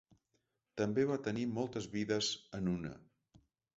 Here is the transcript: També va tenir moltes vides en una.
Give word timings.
També 0.81 1.03
va 1.11 1.17
tenir 1.27 1.45
moltes 1.59 1.91
vides 1.97 2.31
en 2.61 2.73
una. 2.77 2.95